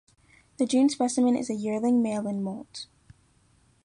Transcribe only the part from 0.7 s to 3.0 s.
specimen is a yearling male in moult.